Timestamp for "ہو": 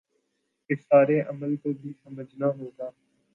2.49-2.69